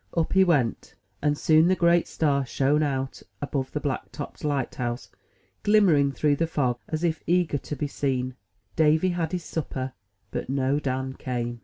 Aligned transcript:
Up 0.17 0.33
he 0.33 0.43
went, 0.43 0.95
and 1.21 1.37
soon 1.37 1.67
the 1.67 1.75
great 1.75 2.07
star 2.07 2.43
shown 2.43 2.81
out 2.81 3.21
above 3.39 3.71
the 3.71 3.79
black 3.79 4.11
topped 4.11 4.43
light 4.43 4.73
house, 4.73 5.11
glimmering 5.61 6.11
through 6.11 6.37
the 6.37 6.47
fog, 6.47 6.79
as 6.87 7.03
if 7.03 7.21
eager 7.27 7.59
to 7.59 7.75
be 7.75 7.85
seen. 7.85 8.33
Davy 8.75 9.09
had 9.09 9.31
his 9.31 9.43
supper, 9.43 9.93
but 10.31 10.49
no 10.49 10.79
Dan 10.79 11.13
came. 11.13 11.59